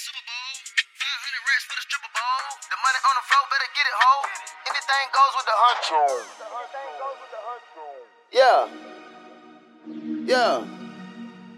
[0.00, 0.52] Super Bowl.
[0.96, 2.40] 500 racks for the stripper bowl.
[2.72, 4.12] The money on the floor, better get it, ho.
[4.70, 6.02] Anything goes with the huncho.
[8.32, 8.60] Yeah.
[10.24, 10.64] Yeah.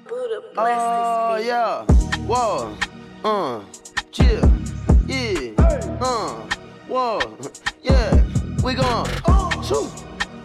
[0.09, 1.51] Buddha bless Oh, this beat.
[1.51, 1.87] yeah.
[2.27, 2.75] Whoa.
[3.25, 3.63] Uh.
[4.11, 4.47] Chill.
[5.07, 6.01] Yeah.
[6.03, 6.43] Uh.
[6.89, 7.21] Whoa.
[7.83, 8.11] Yeah.
[8.65, 9.07] We gone.
[9.63, 9.87] Shoo.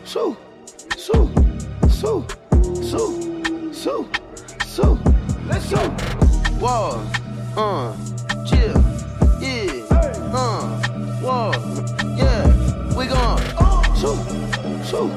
[0.05, 0.37] Shoo.
[0.97, 1.25] Shoo.
[1.33, 1.46] Shoo.
[14.87, 15.11] Shoo.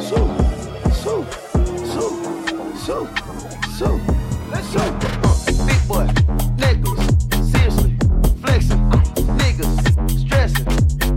[0.00, 0.26] Shoo.
[1.02, 1.26] Shoo.
[1.92, 2.08] Shoo.
[2.82, 3.08] Shoo.
[3.76, 4.00] Shoo.
[4.50, 4.80] Let's go.
[4.80, 6.06] Uh, big boy.
[6.56, 7.52] Necklace.
[7.52, 7.94] Seriously.
[8.40, 8.80] Flexing.
[9.36, 10.18] Niggas.
[10.18, 10.64] Stressing.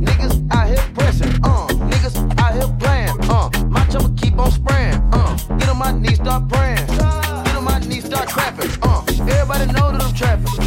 [0.01, 1.33] Niggas out here pressing.
[1.41, 1.67] Uh.
[1.87, 3.17] Niggas out here playing.
[3.31, 3.49] Uh.
[3.69, 5.01] My chopper keep on spraying.
[5.13, 5.37] Uh.
[5.57, 6.85] Get on my knees, start praying.
[6.87, 8.71] Get on my knees, start trapping.
[8.81, 9.05] Uh.
[9.07, 10.64] Everybody know that I'm trapping.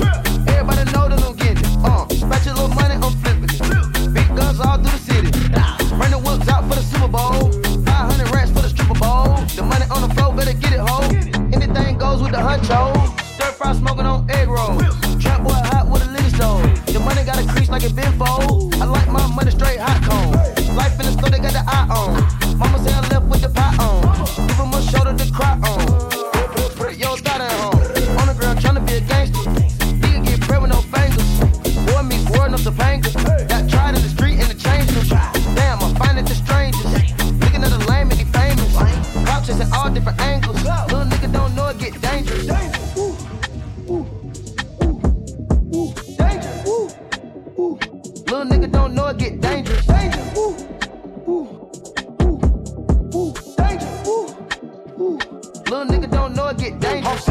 [56.71, 57.29] Get dangerous.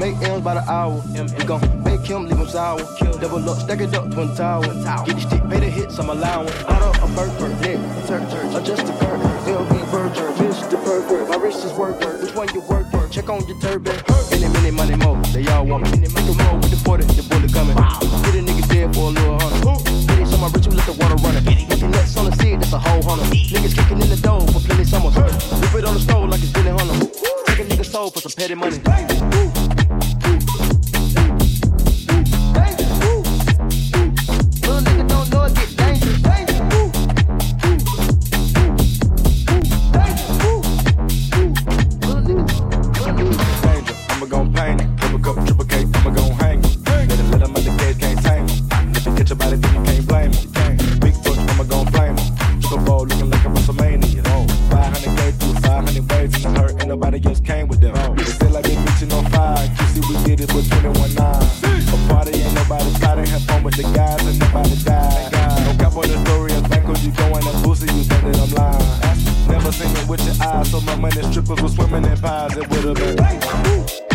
[0.00, 1.02] Make M's by the hour.
[1.38, 2.80] We gon' make him leave him sour.
[3.20, 4.62] Double up, stack it up, twin tower.
[5.06, 6.48] Get the stick, pay the hits, I'm allowing.
[6.66, 8.46] Auto, a burger, neck, turn, turn.
[8.56, 10.32] Adjust the curtain, LV burger.
[10.42, 10.84] Mr.
[10.84, 12.22] Burger, my wrist is work, work.
[12.22, 13.10] Which one you work, work?
[13.10, 13.94] Check on your turban.
[14.32, 15.20] Any minute, money more.
[15.32, 16.08] They all want me.
[16.08, 17.76] Make a roll with the 40, the bullet coming.
[17.76, 20.08] Get a nigga dead for a little hundred.
[20.08, 21.44] Get it, so my rich, let the water running.
[21.68, 23.28] Looking nuts on the seed, that's a whole hundred.
[23.36, 25.14] Niggas kicking in the door for plenty summers.
[25.14, 26.21] Whip it on the stove
[28.10, 28.78] for some petty money.
[63.62, 65.32] With the guys and nobody died.
[65.32, 68.50] No cap on the story of Banco, you going and pussy, you think that I'm
[68.54, 69.48] lying.
[69.48, 72.56] Never seen it with your eyes, so my money strippers was swimming in pies.
[72.56, 74.11] It would've been.